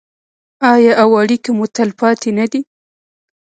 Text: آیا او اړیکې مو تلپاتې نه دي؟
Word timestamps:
آیا 0.73 0.93
او 1.01 1.09
اړیکې 1.21 1.51
مو 1.57 1.65
تلپاتې 1.75 2.29
نه 2.39 2.45
دي؟ 2.51 2.61